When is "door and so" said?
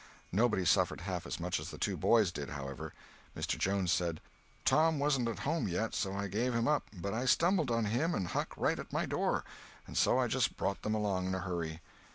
9.05-10.17